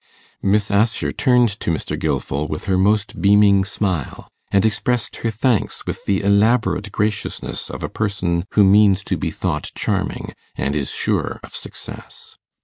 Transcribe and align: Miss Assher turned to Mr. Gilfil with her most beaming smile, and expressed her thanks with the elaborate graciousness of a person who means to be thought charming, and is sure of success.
Miss 0.41 0.71
Assher 0.71 1.11
turned 1.11 1.49
to 1.59 1.69
Mr. 1.69 1.95
Gilfil 1.95 2.47
with 2.49 2.65
her 2.65 2.75
most 2.75 3.21
beaming 3.21 3.63
smile, 3.63 4.27
and 4.51 4.65
expressed 4.65 5.17
her 5.17 5.29
thanks 5.29 5.85
with 5.85 6.05
the 6.05 6.21
elaborate 6.23 6.91
graciousness 6.91 7.69
of 7.69 7.83
a 7.83 7.87
person 7.87 8.45
who 8.53 8.63
means 8.63 9.03
to 9.03 9.15
be 9.15 9.29
thought 9.29 9.71
charming, 9.75 10.33
and 10.55 10.75
is 10.75 10.89
sure 10.89 11.39
of 11.43 11.53
success. 11.53 12.39